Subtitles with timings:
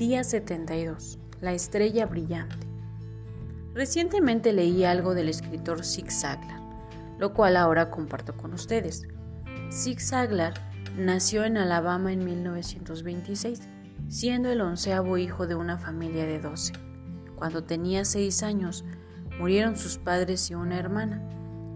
[0.00, 1.18] Día 72.
[1.42, 2.66] La estrella brillante.
[3.74, 6.58] Recientemente leí algo del escritor Zig Ziglar,
[7.18, 9.02] lo cual ahora comparto con ustedes.
[9.70, 10.54] Zig Ziglar
[10.96, 13.60] nació en Alabama en 1926,
[14.08, 16.72] siendo el onceavo hijo de una familia de 12.
[17.36, 18.86] Cuando tenía 6 años,
[19.38, 21.22] murieron sus padres y una hermana,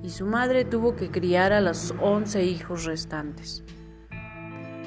[0.03, 3.63] y su madre tuvo que criar a los 11 hijos restantes.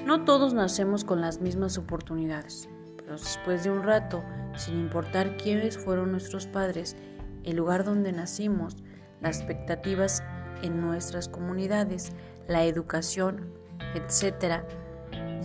[0.08, 2.68] No todos nacemos con las mismas oportunidades,
[3.08, 4.24] después de un rato,
[4.56, 6.96] sin importar quiénes fueron nuestros padres,
[7.44, 8.76] el lugar donde nacimos,
[9.22, 10.24] las expectativas
[10.62, 12.12] en nuestras comunidades,
[12.48, 13.54] la educación,
[13.94, 14.64] etc.,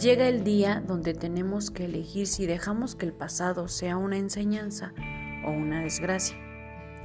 [0.01, 4.93] llega el día donde tenemos que elegir si dejamos que el pasado sea una enseñanza
[5.45, 6.37] o una desgracia.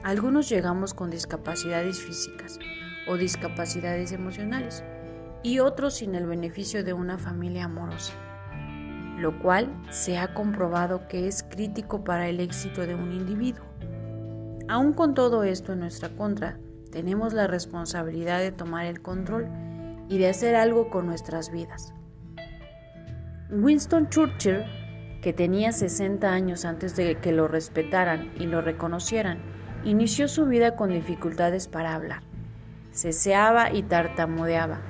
[0.03, 2.59] Algunos llegamos con discapacidades físicas
[3.07, 4.83] o discapacidades emocionales
[5.43, 8.13] y otros sin el beneficio de una familia amorosa,
[9.17, 13.65] lo cual se ha comprobado que es crítico para el éxito de un individuo.
[14.67, 16.59] Aún con todo esto en nuestra contra,
[16.91, 19.47] tenemos la responsabilidad de tomar el control
[20.09, 21.93] y de hacer algo con nuestras vidas.
[23.49, 24.63] Winston Churchill,
[25.21, 29.39] que tenía 60 años antes de que lo respetaran y lo reconocieran,
[29.83, 32.21] inició su vida con dificultades para hablar.
[32.91, 34.81] Ceseaba y tartamudeaba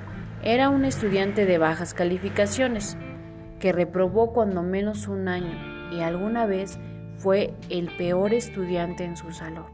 [0.42, 2.96] era un estudiante de bajas calificaciones,
[3.58, 6.78] que reprobó cuando menos un año y alguna vez
[7.16, 9.66] fue el peor estudiante en su salón.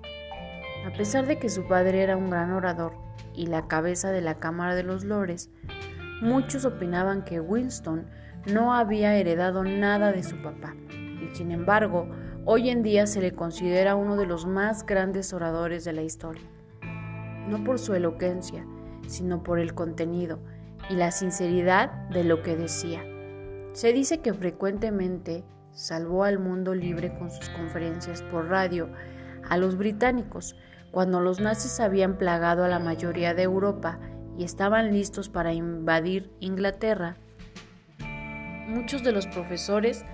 [0.86, 2.94] A pesar de que su padre era un gran orador
[3.34, 5.50] y la cabeza de la Cámara de los Lores,
[6.20, 8.06] muchos opinaban que Winston
[8.52, 12.08] no había heredado nada de su papá y sin embargo
[12.44, 16.42] hoy en día se le considera uno de los más grandes oradores de la historia.
[17.48, 18.66] No por su elocuencia,
[19.06, 20.38] sino por el contenido
[20.90, 23.13] y la sinceridad de lo que decía.
[23.74, 28.88] Se dice que frecuentemente salvó al mundo libre con sus conferencias por radio
[29.50, 30.54] a los británicos
[30.92, 33.98] cuando los nazis habían plagado a la mayoría de Europa
[34.38, 37.16] y estaban listos para invadir Inglaterra.
[38.68, 40.04] Muchos de los profesores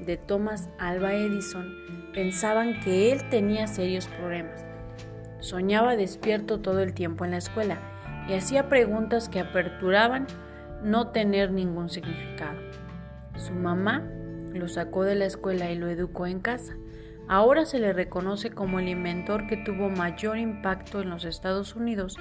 [0.00, 1.74] de Thomas Alva Edison
[2.14, 4.64] pensaban que él tenía serios problemas.
[5.40, 7.82] Soñaba despierto todo el tiempo en la escuela
[8.26, 10.26] y hacía preguntas que aperturaban
[10.82, 12.58] no tener ningún significado.
[13.36, 14.08] Su mamá
[14.52, 16.76] lo sacó de la escuela y lo educó en casa.
[17.28, 22.16] Ahora se le reconoce como el inventor que tuvo mayor impacto en los Estados Unidos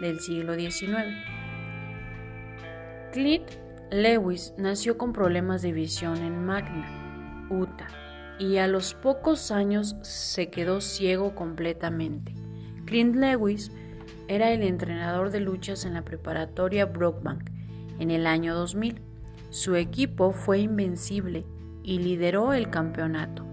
[0.00, 1.14] del siglo XIX.
[3.12, 3.50] Clint
[3.90, 7.88] Lewis nació con problemas de visión en Magna, Utah,
[8.38, 12.34] y a los pocos años se quedó ciego completamente.
[12.86, 13.70] Clint Lewis
[14.26, 17.50] era el entrenador de luchas en la preparatoria Brockbank
[17.98, 19.13] en el año 2000.
[19.54, 21.46] Su equipo fue invencible
[21.84, 23.46] y lideró el campeonato.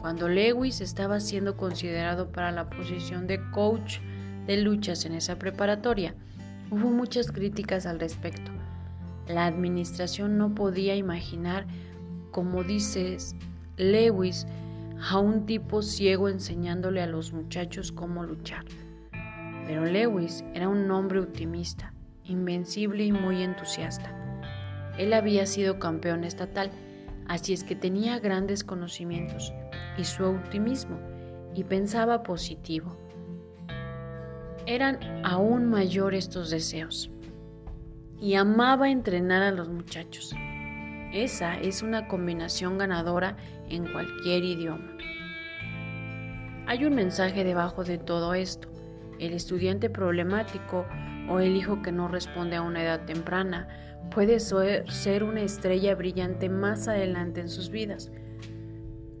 [0.00, 3.98] Cuando Lewis estaba siendo considerado para la posición de coach
[4.46, 6.14] de luchas en esa preparatoria,
[6.70, 8.50] hubo muchas críticas al respecto.
[9.28, 11.66] La administración no podía imaginar,
[12.30, 13.36] como dices,
[13.76, 14.46] Lewis
[15.10, 18.64] a un tipo ciego enseñándole a los muchachos cómo luchar.
[19.66, 21.92] Pero Lewis era un hombre optimista,
[22.24, 24.23] invencible y muy entusiasta.
[24.98, 26.70] Él había sido campeón estatal,
[27.26, 29.52] así es que tenía grandes conocimientos
[29.96, 30.98] y su optimismo
[31.54, 32.96] y pensaba positivo.
[34.66, 37.10] Eran aún mayor estos deseos
[38.20, 40.34] y amaba entrenar a los muchachos.
[41.12, 43.36] Esa es una combinación ganadora
[43.68, 44.96] en cualquier idioma.
[46.66, 48.68] Hay un mensaje debajo de todo esto
[49.18, 50.86] el estudiante problemático
[51.28, 53.68] o el hijo que no responde a una edad temprana
[54.10, 58.10] puede ser una estrella brillante más adelante en sus vidas.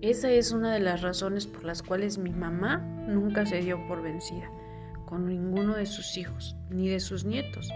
[0.00, 2.78] Esa es una de las razones por las cuales mi mamá
[3.08, 4.50] nunca se dio por vencida
[5.04, 7.70] con ninguno de sus hijos ni de sus nietos.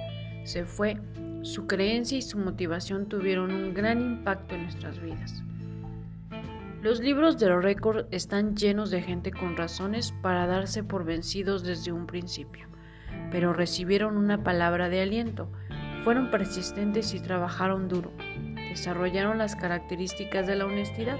[0.45, 0.99] Se fue.
[1.43, 5.43] Su creencia y su motivación tuvieron un gran impacto en nuestras vidas.
[6.82, 11.93] Los libros de récord están llenos de gente con razones para darse por vencidos desde
[11.93, 12.67] un principio,
[13.31, 15.50] pero recibieron una palabra de aliento,
[16.05, 18.12] fueron persistentes y trabajaron duro,
[18.55, 21.19] desarrollaron las características de la honestidad,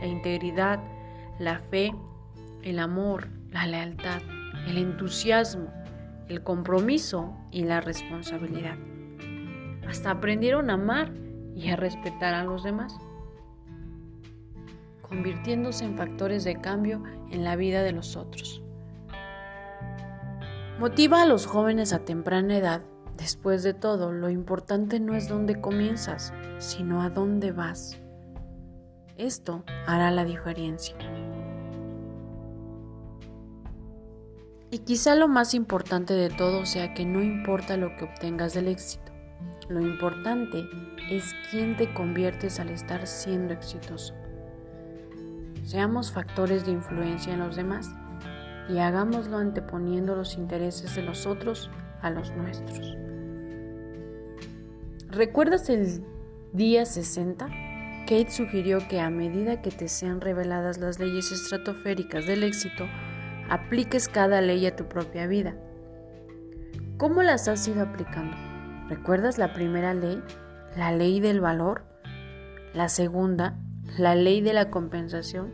[0.00, 0.80] la integridad,
[1.38, 1.94] la fe,
[2.62, 4.22] el amor, la lealtad,
[4.66, 5.72] el entusiasmo,
[6.28, 8.76] el compromiso y la responsabilidad.
[9.88, 11.12] Hasta aprendieron a amar
[11.54, 12.98] y a respetar a los demás
[15.12, 18.62] convirtiéndose en factores de cambio en la vida de los otros.
[20.80, 22.82] Motiva a los jóvenes a temprana edad.
[23.16, 27.98] Después de todo, lo importante no es dónde comienzas, sino a dónde vas.
[29.16, 30.96] Esto hará la diferencia.
[34.70, 38.68] Y quizá lo más importante de todo sea que no importa lo que obtengas del
[38.68, 39.12] éxito,
[39.68, 40.64] lo importante
[41.10, 44.14] es quién te conviertes al estar siendo exitoso.
[45.64, 47.90] Seamos factores de influencia en los demás
[48.68, 51.70] y hagámoslo anteponiendo los intereses de los otros
[52.02, 52.96] a los nuestros.
[55.08, 56.04] ¿Recuerdas el
[56.52, 57.46] día 60?
[58.02, 62.86] Kate sugirió que a medida que te sean reveladas las leyes estratosféricas del éxito,
[63.48, 65.54] apliques cada ley a tu propia vida.
[66.96, 68.36] ¿Cómo las has ido aplicando?
[68.88, 70.22] ¿Recuerdas la primera ley?
[70.76, 71.84] La ley del valor.
[72.74, 73.58] La segunda,
[73.98, 75.52] la ley de la compensación.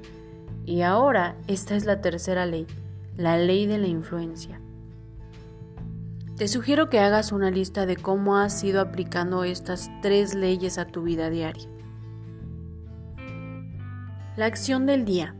[0.64, 2.66] Y ahora esta es la tercera ley,
[3.16, 4.60] la ley de la influencia.
[6.38, 10.86] Te sugiero que hagas una lista de cómo has ido aplicando estas tres leyes a
[10.86, 11.68] tu vida diaria.
[14.36, 15.34] La acción del día.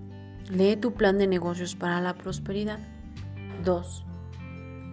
[0.51, 2.81] Lee tu plan de negocios para la prosperidad.
[3.65, 4.07] 2.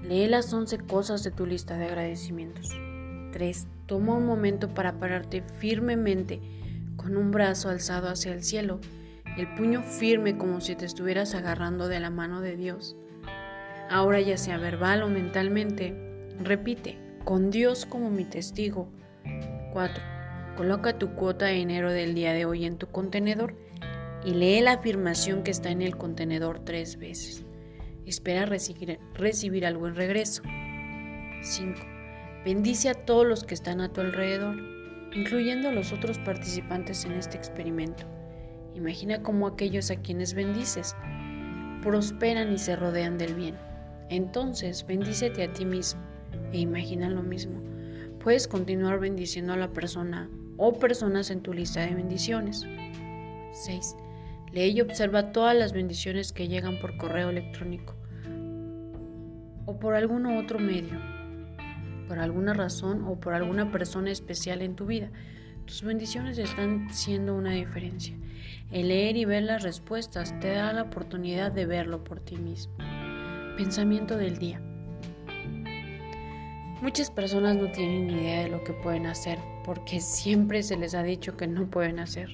[0.04, 2.69] Lee las 11 cosas de tu lista de agradecimientos.
[3.31, 3.68] 3.
[3.88, 6.40] Toma un momento para pararte firmemente
[6.98, 8.80] con un brazo alzado hacia el cielo,
[9.38, 12.96] el puño firme como si te estuvieras agarrando de la mano de Dios.
[13.90, 15.94] Ahora ya sea verbal o mentalmente,
[16.40, 18.90] repite, con Dios como mi testigo.
[19.74, 20.04] 4.
[20.58, 23.56] Coloca tu cuota de dinero del día de hoy en tu contenedor
[24.24, 27.46] y lee la afirmación que está en el contenedor tres veces.
[28.06, 30.42] Espera recibir, recibir algo en regreso.
[31.42, 31.80] 5.
[32.44, 34.56] Bendice a todos los que están a tu alrededor,
[35.14, 38.06] incluyendo a los otros participantes en este experimento.
[38.74, 40.96] Imagina cómo aquellos a quienes bendices
[41.81, 43.56] prosperan y se rodean del bien.
[44.10, 46.02] Entonces, bendícete a ti mismo
[46.52, 47.62] e imagina lo mismo.
[48.19, 52.66] Puedes continuar bendiciendo a la persona o personas en tu lista de bendiciones.
[53.54, 53.96] 6.
[54.52, 57.96] Lee y observa todas las bendiciones que llegan por correo electrónico
[59.66, 61.00] o por algún otro medio,
[62.07, 65.10] por alguna razón o por alguna persona especial en tu vida.
[65.66, 68.16] Tus bendiciones están siendo una diferencia.
[68.72, 72.75] El leer y ver las respuestas te da la oportunidad de verlo por ti mismo.
[73.57, 74.62] Pensamiento del día.
[76.81, 81.04] Muchas personas no tienen idea de lo que pueden hacer porque siempre se les ha
[81.04, 82.30] dicho que no pueden hacer.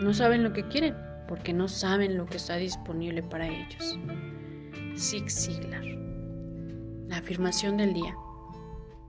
[0.00, 0.94] No saben lo que quieren
[1.28, 3.98] porque no saben lo que está disponible para ellos.
[4.96, 5.84] Zig Ziglar.
[7.06, 8.16] La afirmación del día.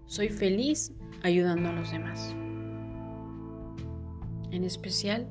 [0.07, 0.91] Soy feliz
[1.23, 2.35] ayudando a los demás.
[4.51, 5.29] En especial,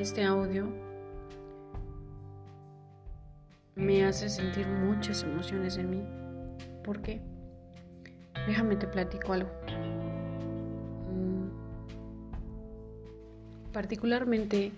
[0.00, 0.87] este audio
[3.78, 6.04] me hace sentir muchas emociones en mí.
[6.82, 7.20] ¿Por qué?
[8.46, 9.48] Déjame te platico algo.
[11.12, 11.48] Mm,
[13.72, 14.72] particularmente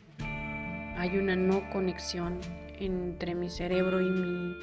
[0.99, 2.41] hay una no conexión
[2.79, 4.57] entre mi cerebro y mi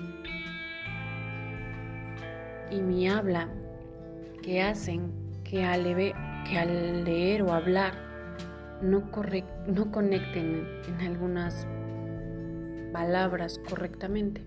[2.69, 3.49] y mi habla
[4.43, 5.11] que hacen
[5.43, 7.93] que al, que al leer o hablar
[8.81, 9.09] no,
[9.67, 11.65] no conecten en algunas
[12.91, 14.41] palabras correctamente.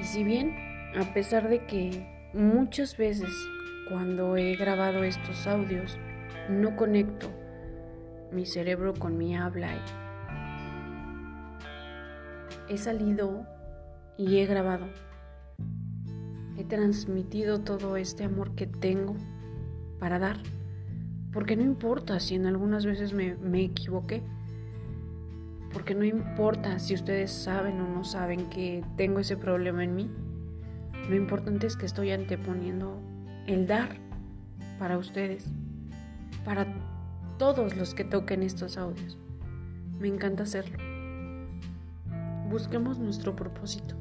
[0.00, 0.54] Y si bien,
[1.00, 3.30] a pesar de que muchas veces
[3.88, 5.98] cuando he grabado estos audios
[6.48, 7.28] no conecto
[8.32, 9.70] mi cerebro con mi habla,
[12.68, 13.46] he salido
[14.16, 14.86] y he grabado.
[16.56, 19.16] He transmitido todo este amor que tengo
[19.98, 20.38] para dar.
[21.32, 24.22] Porque no importa si en algunas veces me, equivoqué
[25.72, 30.10] porque no importa si ustedes saben o no saben que tengo ese problema en mí.
[31.08, 33.00] Lo importante es que estoy anteponiendo
[33.46, 33.96] el dar
[34.78, 35.46] para ustedes,
[36.44, 36.66] para
[37.38, 39.18] todos los que toquen estos audios.
[39.98, 40.78] Me encanta hacerlo.
[42.50, 43.96] Busquemos nuestro propósito,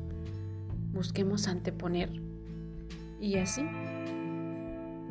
[0.93, 2.11] busquemos anteponer
[3.19, 3.65] y así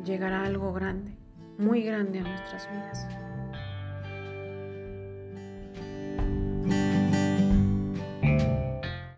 [0.03, 1.17] llegará algo grande,
[1.57, 3.07] muy grande a nuestras vidas.